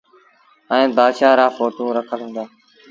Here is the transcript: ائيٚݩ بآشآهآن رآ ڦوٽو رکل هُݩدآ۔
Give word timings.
ائيٚݩ 0.73 0.93
بآشآهآن 0.97 1.37
رآ 1.39 1.47
ڦوٽو 1.55 1.85
رکل 1.97 2.19
هُݩدآ۔ 2.25 2.43